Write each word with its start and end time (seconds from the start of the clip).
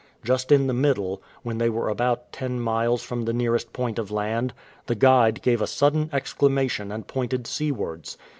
Just 0.23 0.51
in 0.51 0.65
the 0.65 0.73
middle, 0.73 1.21
when 1.43 1.59
they 1.59 1.69
were 1.69 1.87
about 1.87 2.31
ten 2.31 2.59
miles 2.59 3.03
from 3.03 3.21
the 3.25 3.33
nearest 3.33 3.71
point 3.71 3.99
of 3.99 4.09
land, 4.09 4.51
the 4.87 4.95
guide 4.95 5.43
gave 5.43 5.61
a 5.61 5.67
sudden 5.67 6.09
exclamation 6.11 6.91
and 6.91 7.05
pointed 7.05 7.45
seawards. 7.45 8.17